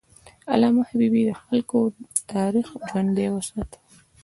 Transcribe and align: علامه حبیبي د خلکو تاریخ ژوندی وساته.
علامه 0.53 0.81
حبیبي 0.89 1.23
د 1.25 1.31
خلکو 1.41 1.77
تاریخ 2.33 2.67
ژوندی 2.89 3.27
وساته. 3.31 3.77